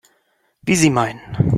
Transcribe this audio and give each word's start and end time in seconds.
Wie 0.63 0.75
Sie 0.75 0.89
meinen. 0.89 1.21